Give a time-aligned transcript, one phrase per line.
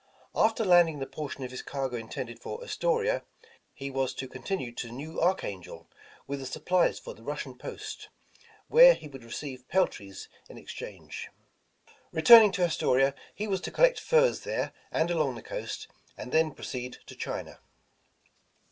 [0.33, 3.21] After landing the portion of his cargo intended for As toria,
[3.71, 5.87] he was to continue to New Archangel
[6.25, 8.09] with the supplies for the Russian post,
[8.67, 11.29] where he would receive peltries in exchange.
[12.11, 15.87] Returning to Astoria, he was to collect furs there and along the coast,
[16.17, 17.59] and the proceed to China.